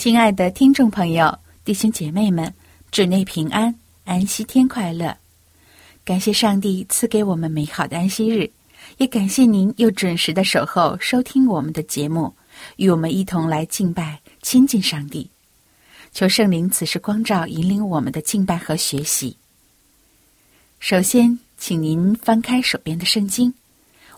[0.00, 2.54] 亲爱的听众朋友、弟兄姐妹们，
[2.90, 3.74] 主内平安，
[4.06, 5.14] 安息天快乐！
[6.06, 8.50] 感谢上帝赐给我们美好的安息日，
[8.96, 12.34] 也感谢您又准时的守候收听我们的节目，
[12.76, 15.28] 与我们一同来敬拜、亲近上帝。
[16.12, 19.36] 求圣灵此时光照、引领我们的敬拜和学习。
[20.78, 23.52] 首先，请您翻开手边的圣经，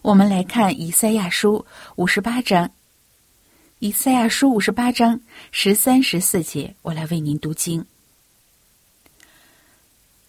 [0.03, 2.71] 我们来看以赛亚书五十八章。
[3.83, 7.85] 以赛亚书五十八章十三、十四节，我来为您读经。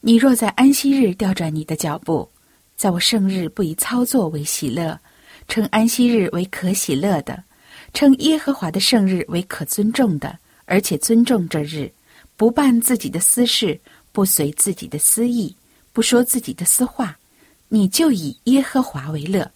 [0.02, 2.28] 你若在安息日调转你的脚步，
[2.76, 5.00] 在我圣日不以操作为喜乐，
[5.48, 7.44] 称安息日为可喜乐的，
[7.94, 11.94] 称耶和华的圣日为可尊重的，而且尊重这日，
[12.36, 13.80] 不办自己的私事，
[14.12, 15.56] 不随自己的私意，
[15.92, 17.20] 不说自己的私话，
[17.70, 19.52] 你就以耶和华为乐。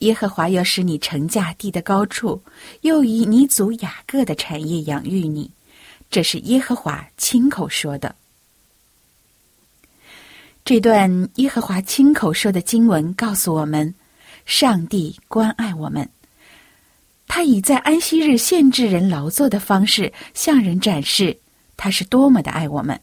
[0.00, 2.42] 耶和华要使你乘驾地的高处，
[2.82, 5.50] 又以你祖雅各的产业养育你，
[6.10, 8.14] 这是耶和华亲口说的。
[10.64, 13.94] 这段耶和华亲口说的经文告诉我们，
[14.44, 16.08] 上帝关爱我们，
[17.26, 21.38] 他以在安息日限制人劳作的方式向人展示
[21.76, 23.00] 他是多么的爱我们。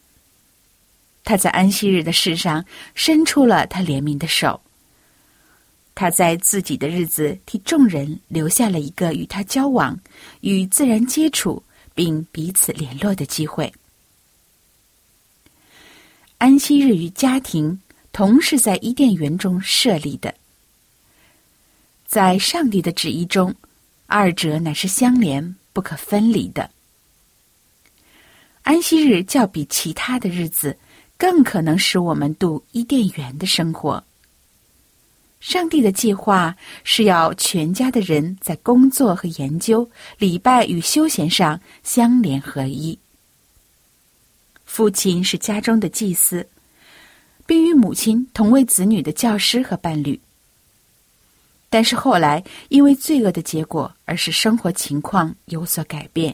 [1.24, 2.64] 他在安息日的事上
[2.96, 4.60] 伸出了他怜悯的手。
[5.96, 9.98] 他在自己的日子替众人留下了一个与他交往、
[10.42, 11.62] 与自然接触
[11.94, 13.72] 并彼此联络的机会。
[16.40, 17.80] 安息日与家庭
[18.12, 20.34] 同是在伊甸园中设立的，
[22.06, 23.56] 在上帝的旨意中，
[24.08, 26.70] 二者乃是相连不可分离的。
[28.64, 30.78] 安息日较比其他的日子
[31.18, 34.04] 更可能使我们度伊甸园的生活。
[35.44, 36.56] 上帝的计划
[36.86, 39.88] 是要全家的人在工作和研究、
[40.18, 42.98] 礼拜与休闲上相连合一。
[44.64, 46.48] 父亲是家中的祭司，
[47.46, 50.18] 并与母亲同为子女的教师和伴侣。
[51.70, 56.34] 但是后来因为罪恶的结果，而使生活情况有所改变，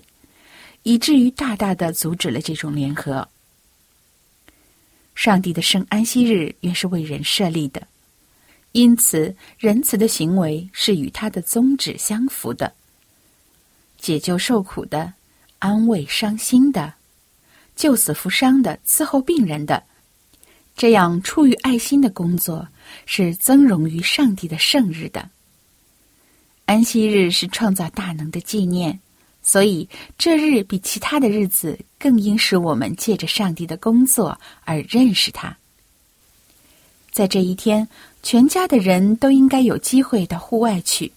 [0.84, 3.28] 以至于大大的阻止了这种联合。
[5.16, 7.88] 上帝的圣安息日原是为人设立的。
[8.72, 12.72] 因此，仁慈的行为是与他的宗旨相符的，
[13.98, 15.12] 解救受苦的，
[15.58, 16.94] 安慰伤心的，
[17.76, 19.84] 救死扶伤的，伺候病人的，
[20.78, 22.68] 这样出于爱心的工作，
[23.08, 25.28] 是增荣于上帝的圣日的。
[26.66, 29.00] 安息日是创造大能的纪念，
[29.42, 35.58] 所以这日比其他的日子更应使我们借着上帝的工作而认识他。
[37.12, 37.90] 在这一天。
[38.22, 41.12] 全家的人都应该有机会到户外去。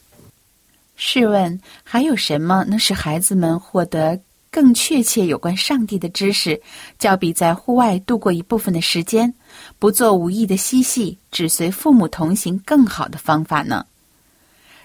[0.97, 4.21] 试问，还有什么能使孩子们获得
[4.51, 6.61] 更确切有关上帝的知识，
[6.99, 9.33] 较比在户外度过一部分的时间，
[9.79, 13.85] 不做无意的嬉戏，只随父母同行更好的方法呢？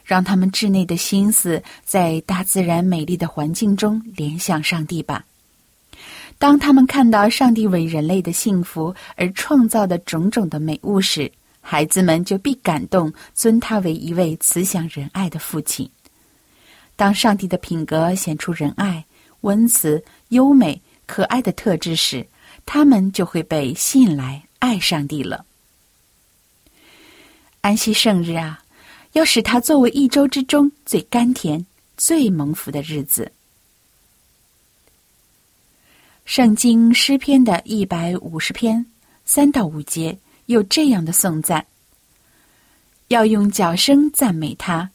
[0.03, 5.23] 让他们稚内的心思在大自然美丽的环境中联想上帝吧。
[6.39, 11.29] 当他们看到上帝为人类的幸福而创造的种种的美物时，
[11.69, 15.89] 孩子们就必感动，尊他为一位慈祥仁爱的父亲。
[16.95, 19.03] 当上帝的品格显出仁爱、
[19.41, 22.25] 温慈、优美、可爱的特质时，
[22.65, 25.45] 他们就会被吸引来爱上帝了。
[27.59, 28.63] 安息圣日啊，
[29.11, 31.65] 要使它作为一周之中最甘甜、
[31.97, 33.29] 最蒙福的日子。
[36.23, 38.85] 圣经诗篇的一百五十篇
[39.25, 40.17] 三到五节。
[40.47, 41.65] 有这样的颂赞，
[43.09, 44.89] 要用脚声赞美他，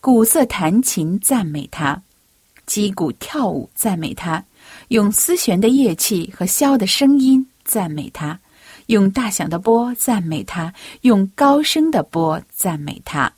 [0.00, 2.02] 鼓瑟弹琴赞美他，
[2.64, 4.42] 击鼓跳舞赞美他，
[4.88, 8.40] 用丝弦的乐器和箫的声音赞美他，
[8.86, 10.72] 用大响的波赞美他，
[11.02, 13.30] 用高声的波赞美他。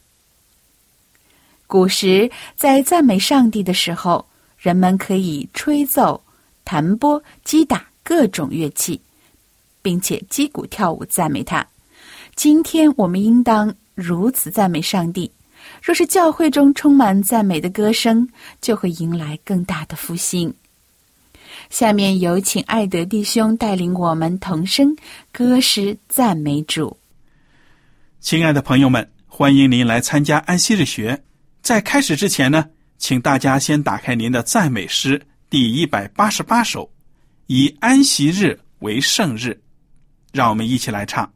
[1.66, 4.24] 古时在赞美上帝的时候，
[4.56, 6.22] 人们可以吹奏、
[6.64, 9.00] 弹拨、击打各种乐器，
[9.82, 11.66] 并且击鼓跳舞赞美他。
[12.34, 15.30] 今天我们应当如此赞美上帝。
[15.82, 18.28] 若是教会中充满赞美的歌声，
[18.60, 20.52] 就会迎来更大的复兴。
[21.70, 24.96] 下面有请爱德弟兄带领我们同声
[25.30, 26.96] 歌诗赞美主。
[28.20, 31.22] 亲爱的朋友们，欢迎您来参加安息日学。
[31.62, 32.66] 在开始之前呢，
[32.98, 36.90] 请大家先打开您的赞美诗第一百八十八首，
[37.46, 39.60] 以安息日为圣日，
[40.32, 41.30] 让我们一起来唱。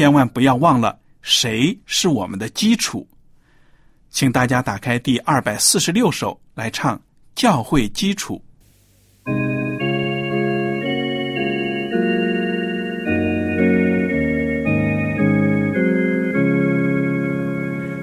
[0.00, 3.06] 千万不要忘了，谁是我们的基础？
[4.08, 6.96] 请大家打开第二百四十六首来唱
[7.34, 8.40] 《教会基础》。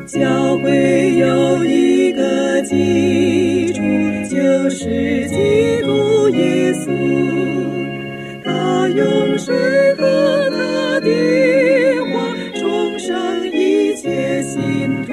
[0.06, 3.82] 教会有一个基础，
[4.30, 6.92] 就是基督耶稣，
[8.46, 11.47] 他用水和他的。
[14.08, 15.12] 也信徒，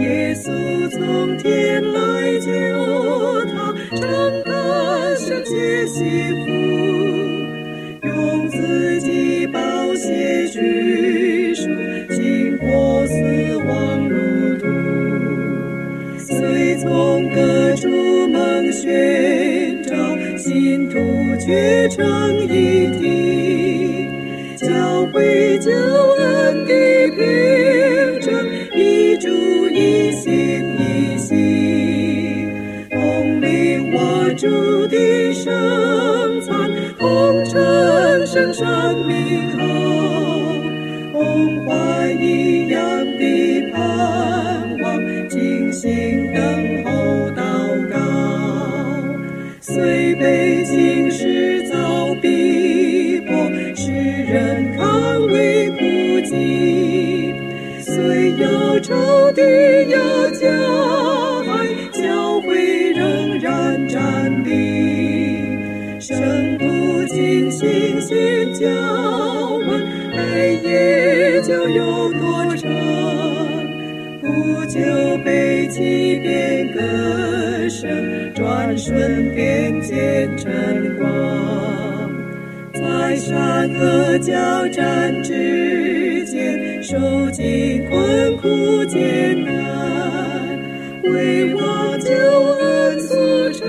[0.00, 0.50] 耶稣
[0.90, 1.98] 从天来
[2.40, 2.50] 救
[3.46, 4.00] 他，承
[4.44, 6.02] 担圣洁幸
[6.40, 6.48] 福，
[8.08, 9.58] 用自己宝
[9.94, 11.68] 血居住，
[12.14, 13.14] 经过死
[13.68, 14.16] 亡路
[14.58, 14.66] 途，
[16.18, 17.88] 随从各处
[18.26, 19.94] 蒙寻找，
[20.36, 20.98] 信徒
[21.38, 21.46] 聚
[21.90, 22.79] 成一
[59.36, 60.42] 有仇
[62.42, 63.08] 敌要
[63.38, 63.50] 加。
[63.88, 66.64] 站立，圣徒
[67.06, 68.68] 尽心心交
[69.66, 69.68] 问，
[70.12, 72.70] 黑夜就有多长，
[74.20, 74.78] 不久
[75.24, 75.50] 被。
[75.70, 76.80] 起变歌
[77.68, 81.06] 声，转瞬便见晨光。
[82.74, 84.32] 在山河交
[84.68, 85.32] 战之，
[86.90, 86.98] 受
[87.30, 90.58] 尽困苦艰难，
[91.04, 92.10] 为我救
[92.58, 93.16] 恩所
[93.52, 93.60] 成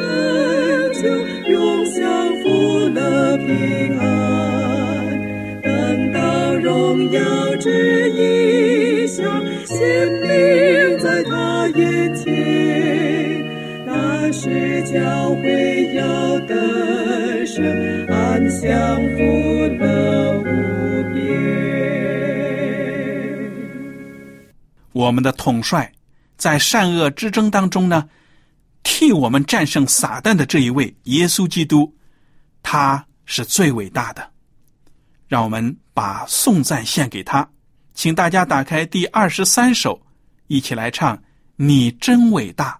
[0.91, 1.07] 就，
[1.47, 2.01] 永享
[2.41, 5.61] 福乐平安。
[5.61, 7.21] 等到荣耀
[7.57, 9.23] 之意象
[9.65, 9.77] 显
[10.23, 13.45] 明在他眼前，
[13.85, 17.63] 那时教会要得胜，
[18.07, 19.21] 安享福
[19.77, 20.00] 乐
[25.01, 25.91] 我们的统帅
[26.37, 28.07] 在善恶之争当中呢，
[28.83, 31.95] 替我们战胜撒旦的这一位耶稣基督，
[32.61, 34.31] 他是最伟大的。
[35.27, 37.49] 让我们把颂赞献给他，
[37.93, 39.99] 请大家打开第二十三首，
[40.47, 41.17] 一起来唱
[41.55, 42.73] 《你真伟大》。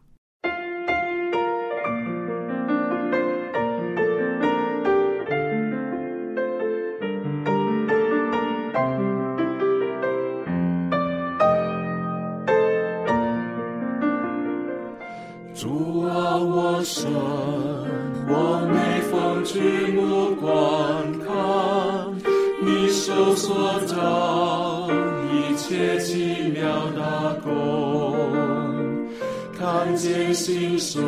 [30.32, 31.02] 看见星宿，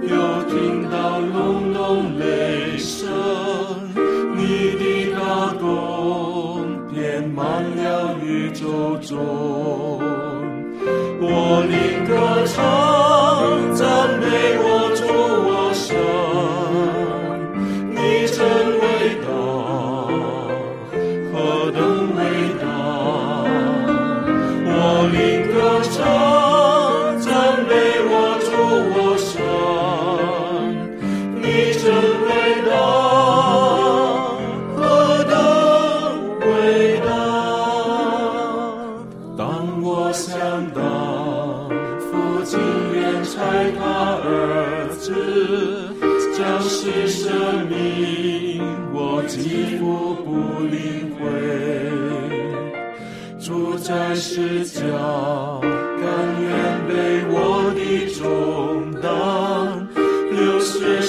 [0.00, 3.06] 又听到隆隆雷声，
[4.34, 4.40] 你
[4.78, 9.18] 的大功遍满了宇宙中。
[11.20, 11.76] 我灵
[12.08, 12.10] 歌
[12.46, 12.64] 唱，
[13.74, 13.84] 赞
[14.18, 14.24] 美
[14.64, 14.64] 我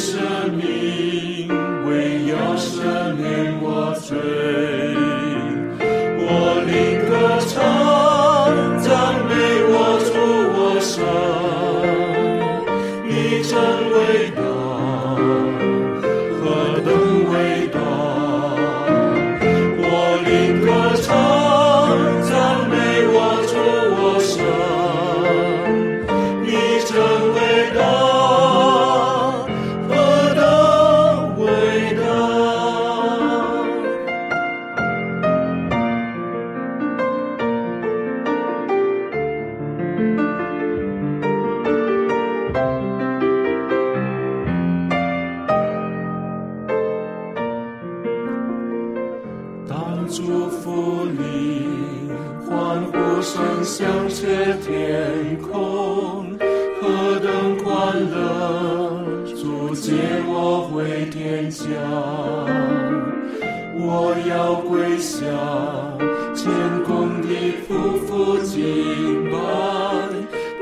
[0.07, 0.15] 生
[0.55, 1.49] 命，
[1.85, 1.91] 唯
[2.27, 2.71] 有赦
[3.17, 3.21] 免
[3.61, 3.67] 我
[3.99, 4.15] 罪。
[6.19, 6.31] 我
[6.65, 6.71] 灵
[7.09, 7.11] 歌
[7.49, 7.51] 唱，
[8.79, 8.87] 赞
[9.27, 9.29] 美
[9.67, 9.75] 我
[10.07, 10.09] 主
[10.55, 10.95] 我神，
[13.05, 13.11] 你
[13.43, 13.51] 真
[13.91, 13.95] 伟
[14.31, 14.46] 大，
[54.09, 54.23] 声响彻
[54.65, 56.37] 天空，
[56.81, 59.03] 何等欢乐！
[59.35, 59.91] 主接
[60.27, 61.65] 我回天家，
[63.79, 65.25] 我要归下，
[66.33, 66.49] 谦
[66.83, 67.69] 恭地匍
[68.07, 69.37] 匐敬拜，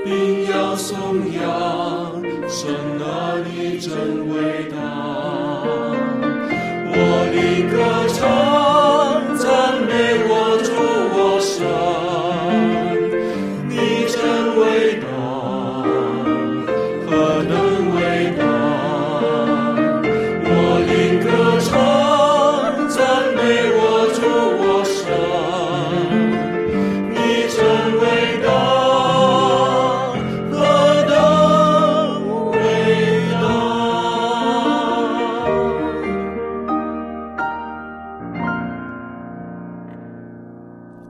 [0.04, 3.92] 并要颂扬神啊，你真
[4.30, 4.76] 伟大。
[6.98, 7.00] 我
[7.32, 7.38] 的
[7.70, 8.05] 歌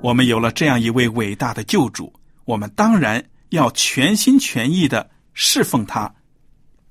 [0.05, 6.13] 我们有了这样一位伟大的救主，我们当然要全心全意的侍奉他，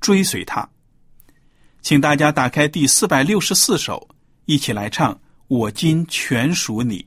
[0.01, 0.69] 追随他。
[1.81, 4.09] 请大家打开第四百六十四首，
[4.47, 5.15] 一起来唱
[5.47, 7.07] 《我今全属你》。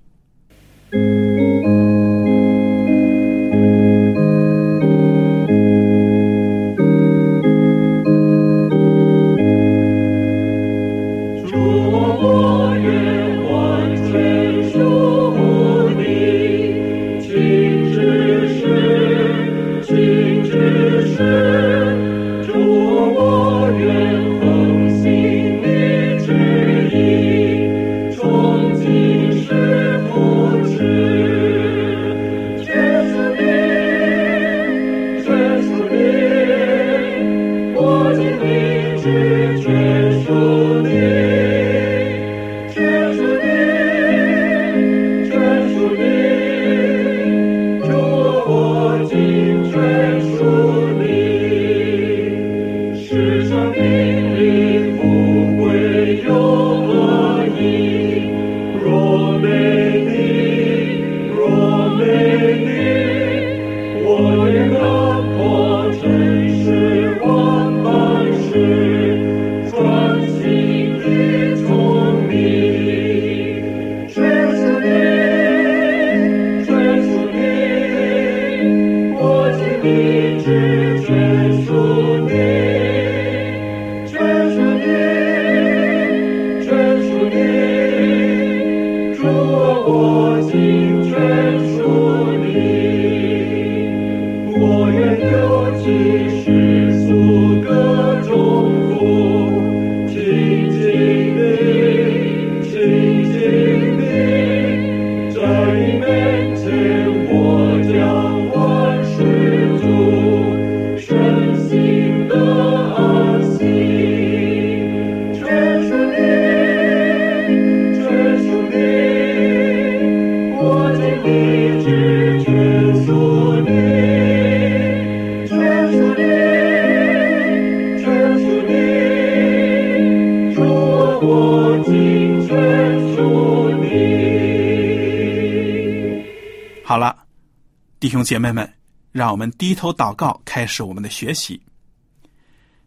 [138.28, 138.70] 姐妹们，
[139.14, 141.62] 让我们低头祷告，开始我们的学习。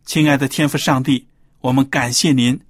[0.04, 1.26] 亲爱的天父上帝，
[1.62, 2.60] 我们感谢您，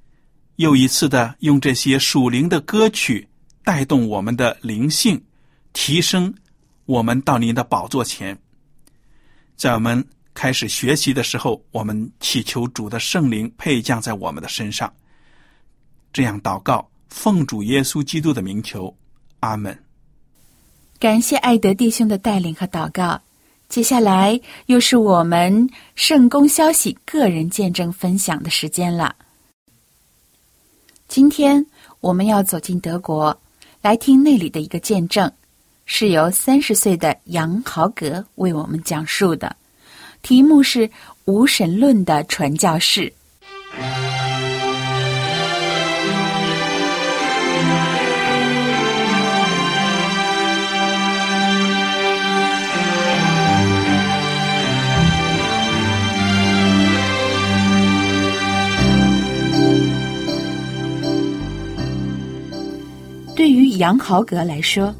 [0.55, 3.27] 又一次的用这些属灵的歌曲
[3.65, 5.21] 带动我们的灵性，
[5.73, 6.33] 提升
[6.85, 8.39] 我们到您的宝座前。
[9.57, 14.95] 在我们开始学习的时候，我们祈求主的圣灵配降在我们的身上。
[16.13, 18.97] 这样祷告，奉主耶稣基督的名求，
[19.41, 19.77] 阿门。
[21.01, 23.19] 感谢爱德弟兄的带领和祷告。
[23.71, 29.17] 接下来又是我们圣公消息个人见证分享的时间了。
[31.09, 31.65] 今天
[32.01, 33.35] 我们要走进德国，
[33.81, 35.33] 来听那里的一个见证，
[35.87, 39.57] 是由三十岁的杨豪格为我们讲述的，
[40.21, 40.91] 题目是
[41.25, 43.11] “无神论的传教士”。
[63.81, 64.95] 杨豪格来说，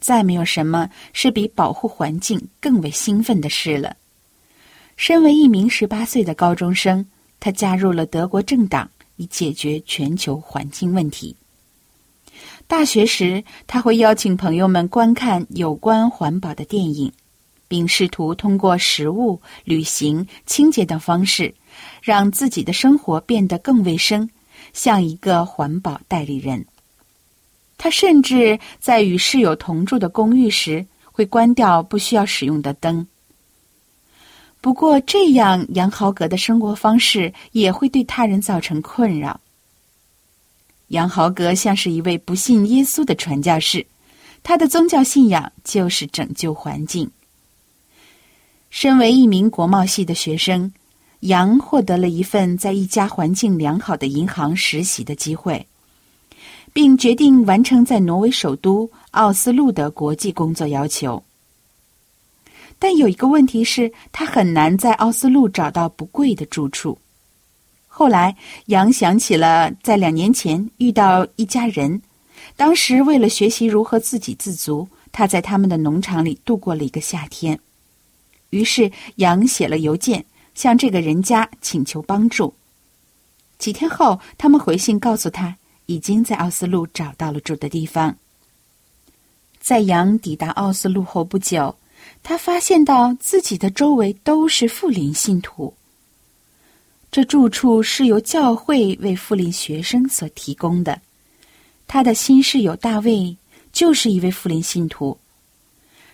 [0.00, 3.94] 再没有什么是比保护环境更为兴奋的事了。
[4.96, 7.04] 身为一名十八岁的高中生，
[7.38, 11.36] 他加入了德国政党，以解决全球环境问题。
[12.66, 17.12] 大学时，他会邀请朋友们观看有关环保的电影，
[17.68, 21.54] 并试图通过食物、旅行、清洁等方式，
[22.00, 24.30] 让自己的生活变得更卫生，
[24.72, 26.64] 像一个环保代理人。
[27.82, 33.04] 他甚至在与室友同住的公寓时，会关掉不需要使用的灯。
[34.60, 39.40] 不过，这样杨豪格的生活方式也会对他人造成困扰。
[40.88, 43.84] 杨豪格像是一位不信耶稣的传教士，
[44.44, 47.10] 他的宗教信仰就是拯救环境。
[48.70, 50.72] 身为一名国贸系的学生，
[51.18, 55.66] 杨获得了一份在一家环境良好的银行实习的机会。
[56.72, 61.22] 并决定完成在挪威首都奥斯陆的国际工作要求，
[62.78, 66.96] 但有一个问题是，他很难在奥斯陆找到不贵的住处。
[67.86, 68.34] 后来，
[68.66, 72.00] 杨想起了在两年前遇到一家人，
[72.56, 77.60] 当时为了学习如何自给自足，他在他们的农场里度过了一个夏天。
[78.48, 82.54] 于是，杨写了邮件向这个人家请求帮助。
[83.58, 85.54] 几天后，他们回信告诉他。
[85.86, 88.16] 已经在奥斯陆找到了住的地方。
[89.60, 91.74] 在杨抵达奥斯陆后不久，
[92.22, 95.72] 他发现到自己的周围都是富林信徒。
[97.10, 101.00] 这住处是由教会为富林学生所提供的。
[101.86, 103.36] 他的新室友大卫
[103.70, 105.18] 就是一位富林信徒，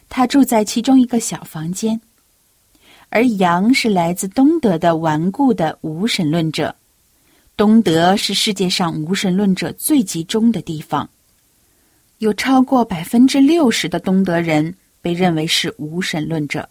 [0.09, 2.01] 他住在其中一个小房间，
[3.11, 6.75] 而杨是来自东德的顽固的无神论者。
[7.59, 11.11] 东德是世界上无神论者最集中的地方，
[12.19, 16.69] 有超过百分之六十的东德人被认为是无神论者。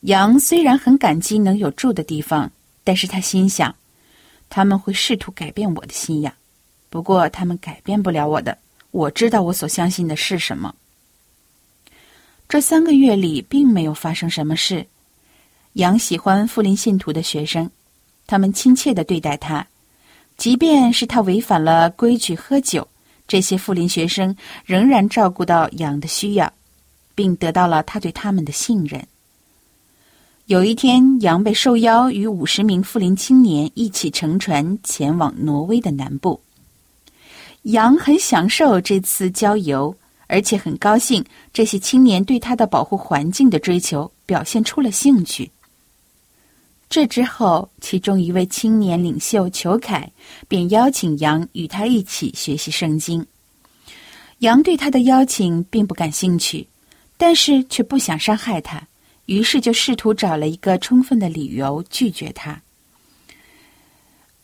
[0.00, 2.52] 羊虽然很感激能有住的地方，
[2.84, 3.74] 但是他心想，
[4.50, 6.34] 他们会试图改变我的信仰，
[6.90, 8.58] 不过他们改变不了我的。
[8.90, 10.74] 我知道我所相信的是什么。
[12.46, 14.86] 这三个月里并没有发生什么事。
[15.74, 17.70] 羊喜欢富林信徒的学生。
[18.30, 19.66] 他们亲切的对待他，
[20.36, 22.86] 即便是他违反了规矩喝酒，
[23.26, 26.52] 这些富林学生仍然照顾到羊的需要，
[27.16, 29.04] 并得到了他对他们的信任。
[30.46, 36.40] 有一天，羊被受邀与五十名富林青年一起乘船前往挪威的南部。
[37.62, 39.92] 羊很享受这次郊游，
[40.28, 45.50] 而且很高兴这些青年对他的保护环境的追求表现出了兴趣。
[46.90, 50.10] 这之后，其中一位青年领袖裘凯
[50.48, 53.24] 便邀请杨与他一起学习圣经。
[54.38, 56.66] 杨对他的邀请并不感兴趣，
[57.16, 58.82] 但是却不想伤害他，
[59.26, 62.60] 于是就试图找了一个充分的理由拒绝他。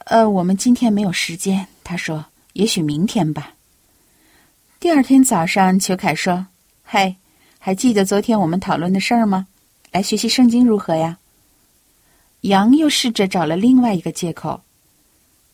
[0.05, 3.55] 呃，我们今天没有时间，他说，也许明天吧。
[4.79, 6.47] 第二天早上，裘凯说
[6.87, 7.17] ：“嘿，
[7.59, 9.49] 还记得昨天我们讨论的事儿吗？
[9.91, 11.19] 来学习圣经如何呀？”
[12.47, 14.61] 羊又试着找了另外一个借口：“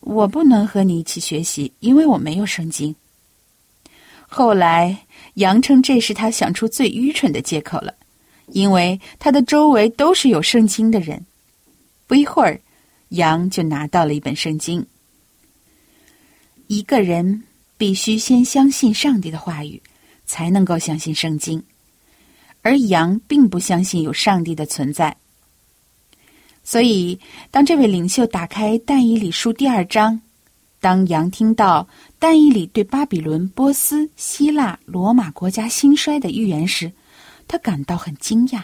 [0.00, 2.94] 我不能和你一起学习，因为我没有圣经。”
[4.28, 7.94] 后来，杨称这是他想出最愚蠢的借口了，
[8.48, 11.24] 因为他的周围都是有圣经的人。
[12.06, 12.60] 不一会儿，
[13.10, 14.84] 杨就拿到了一本圣经。
[16.66, 17.42] 一个人
[17.78, 19.82] 必须先相信上帝的话语，
[20.26, 21.62] 才能够相信圣经。
[22.60, 25.16] 而羊并不相信有上帝的存在。
[26.64, 27.18] 所以，
[27.50, 30.20] 当这位领袖打开《但以理书》第二章，
[30.80, 36.92] 当羊听到但以理对巴比伦、波斯、希腊、罗马国家兴衰的预言时，
[37.48, 38.62] 他感到很惊讶，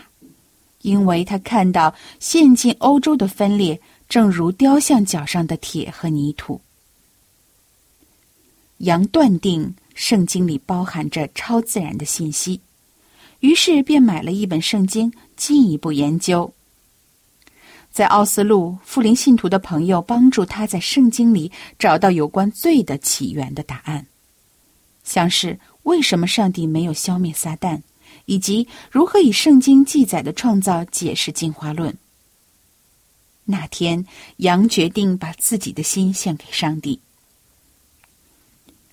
[0.82, 6.60] 因为他看到现今欧洲的分裂，正如雕像脚上的铁和泥土。
[8.78, 12.60] 羊断定圣经里包含着超自然的信息，
[13.40, 16.54] 于是便买了一本圣经，进一步研究。
[17.90, 24.06] 在奥斯陆，富林信徒的朋友帮助他在圣经里找到有关罪的起源的答案，
[25.02, 27.80] 像是为什么上帝没有消灭撒旦，
[28.26, 31.96] 以及如何以圣经记载的创造解释进化论。
[33.44, 34.04] 那天，
[34.36, 37.00] 羊决定把自己的心献给上帝。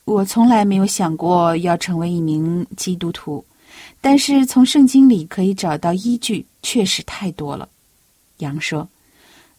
[0.05, 3.43] 我从来没有想过要成为一名基督徒，
[3.99, 7.67] 但是从圣经里可以找到依据，确实太多了。
[8.37, 8.87] 羊说。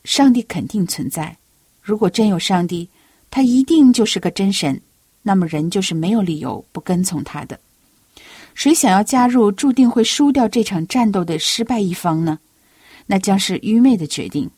[0.05, 1.37] 上帝肯定存在。
[1.83, 2.89] 如果真有上帝，
[3.31, 4.81] 他一定就是个真神。
[5.23, 7.59] 那么人就是没有理由不跟从他的。
[8.55, 12.39] 谁想要加入注定会输掉这场战斗的失败一方呢？
[13.07, 14.49] 那将是愚昧的决定。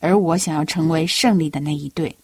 [0.00, 2.16] 而我想要成为胜利的那一队。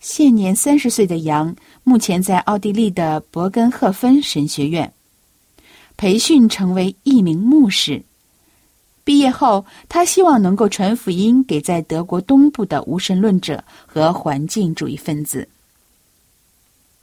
[0.00, 4.92] 现年三十岁的杨，目前在奥地利的伯根赫芬神学院
[5.96, 8.02] 培训，成为一名牧师。
[9.06, 15.48] 毕业后，他希望能够传福音给在德国东部的无神论者和环境主义分子。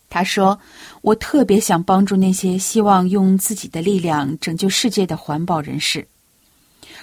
[0.10, 0.60] 他说
[1.02, 6.06] ：“我特别想帮助那些希望用自己的力量拯救世界的环保人士。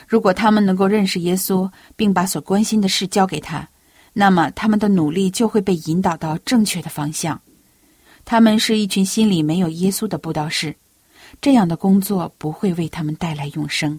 [0.06, 3.66] 如果他们能够认识耶稣，并把所关心的事交给他，
[4.12, 7.40] 那么他们的努力就会被引导到正确的方向。
[8.26, 10.76] 他们是一群心里没有耶稣的布道士，
[11.40, 13.98] 这样的工作不会为他们带来永生。”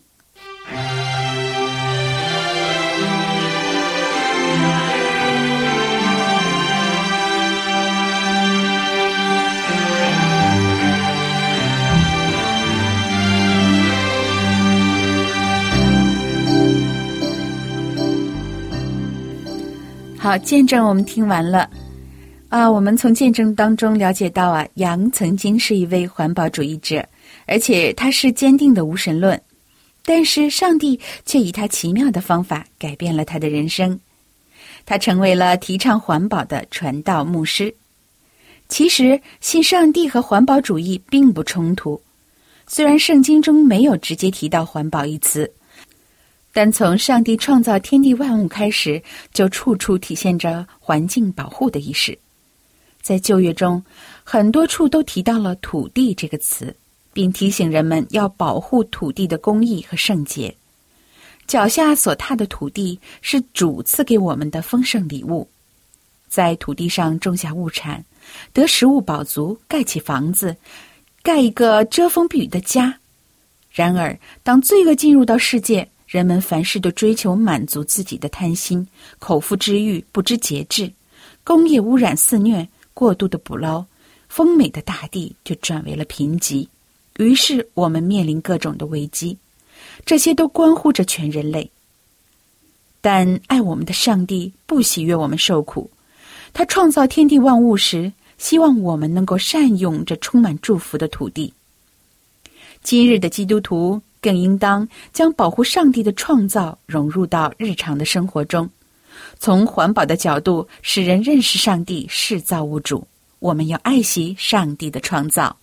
[20.17, 21.67] 好，见证我们听完了
[22.49, 22.69] 啊！
[22.69, 27.03] 我们从见证当中了解到啊，杨曾经是一位环保主义者，
[27.47, 29.41] 而且他是坚定的无神论。
[30.03, 33.99] 但是上帝却以他奇妙的方法改变了他的人生，
[34.85, 37.73] 他成为了提倡环保的传道牧师。
[38.67, 42.01] 其实信上帝和环保主义并不冲突，
[42.67, 45.51] 虽然圣经中没有直接提到环保一词，
[46.53, 49.01] 但从上帝创造天地万物开始，
[49.33, 52.17] 就处处体现着环境保护的意识。
[53.01, 53.83] 在旧约中，
[54.23, 56.75] 很多处都提到了土地这个词。
[57.13, 60.53] 并提醒人们要保护土地的公义和圣洁。
[61.47, 65.47] 脚下所踏的土地是主赐给我们的丰盛礼物，
[66.29, 68.03] 在土地上种下物产，
[68.53, 70.55] 得食物饱足，盖起房子，
[71.21, 72.97] 盖一个遮风避雨的家。
[73.69, 78.87] 然而，当罪恶进入到世界，人们凡事都追求满足自己的贪心，
[79.19, 80.91] 口腹之欲不知节制，
[81.43, 83.83] 工业污染肆虐，过度的捕捞，
[84.29, 86.65] 丰美的大地就转为了贫瘠。
[87.23, 89.37] 于是我们面临各种的危机，
[90.05, 91.69] 这些都关乎着全人类。
[93.01, 95.89] 但爱我们的上帝不喜悦我们受苦，
[96.53, 101.53] 他创造天地万物时，希望我们能够善用这充满祝福的土地。
[102.83, 108.69] 今日的基督徒更应当将保护上帝的创造融入到日常的生活中，
[109.39, 113.07] 从环保的角度使人认识上帝是造物主。
[113.39, 115.55] 我们要爱惜上帝的创造。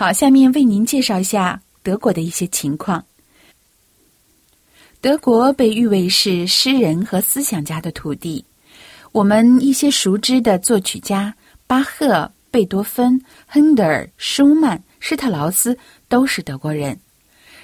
[0.00, 3.04] 好，下面为您介绍一下德国的一些情况。
[5.00, 8.44] 德国被誉为是诗人和思想家的土地，
[9.10, 11.34] 我们一些熟知的作曲家
[11.66, 15.76] 巴赫、贝多芬、亨德尔、舒曼、施特劳斯
[16.08, 16.96] 都是德国人。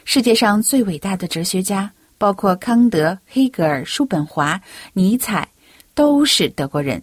[0.05, 4.61] 世界上最伟大的哲学家，包括康德、黑格尔、叔本华、
[4.93, 5.49] 尼采，
[5.95, 7.01] 都是德国人。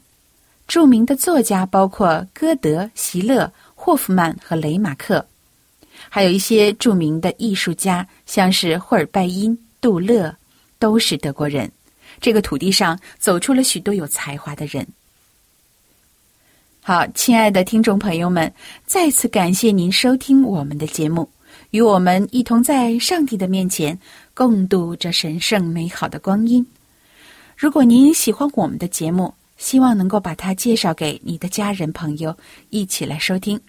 [0.67, 3.49] 著名的作家包括歌德、席勒。
[3.83, 5.25] 霍夫曼和雷马克，
[6.07, 10.31] 还有一些著名的艺术家，像是霍尔拜因、杜勒，
[10.77, 11.69] 都是德国人。
[12.19, 14.87] 这个土地上走出了许多有才华的人。
[16.83, 18.53] 好，亲爱的听众朋友们，
[18.85, 21.27] 再次感谢您收听我们的节目，
[21.71, 23.97] 与我们一同在上帝的面前
[24.35, 26.63] 共度这神圣美好的光阴。
[27.57, 32.37] 如果您喜欢我们的节目，希望能够把它介绍给你的家人朋友，
[32.69, 33.59] 一起来收听。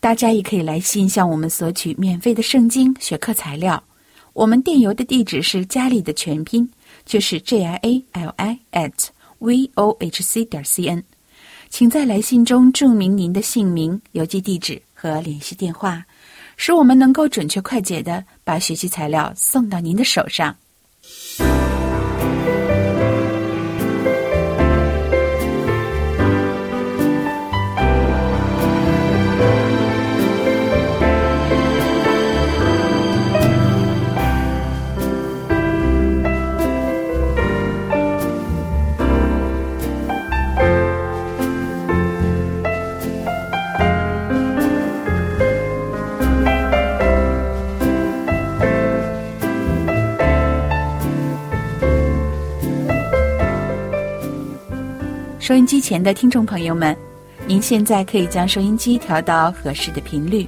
[0.00, 3.82] 大家也可以来信向我们索取免费的圣经学课材料。
[4.32, 6.66] 我们电邮的地址是家里的全拼，
[7.04, 8.92] 就是 j i a l i at
[9.40, 11.04] v o h c 点 c n。
[11.68, 16.02] 请在来信中注明您的姓名、邮寄地址和联系电话，
[16.56, 20.56] 使我们能够准确快捷的把学习材料送到您的手上。
[55.50, 56.96] 收音机前的听众朋友们，
[57.44, 60.46] 您现在可以将收音机调到合适的频率。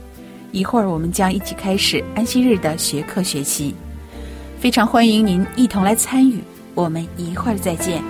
[0.53, 3.75] 一会儿我们将一起开始安息日的学课学习，
[4.61, 6.39] 非常欢迎您一同来参与。
[6.77, 8.01] 我们一会儿再见。